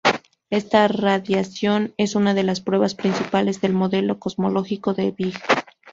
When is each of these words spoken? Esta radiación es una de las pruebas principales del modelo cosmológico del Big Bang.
Esta 0.49 0.87
radiación 0.87 1.93
es 1.95 2.15
una 2.15 2.33
de 2.33 2.41
las 2.41 2.59
pruebas 2.59 2.95
principales 2.95 3.61
del 3.61 3.73
modelo 3.75 4.17
cosmológico 4.17 4.95
del 4.95 5.11
Big 5.11 5.37
Bang. 5.47 5.63